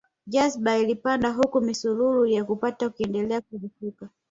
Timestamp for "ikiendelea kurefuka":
2.85-4.09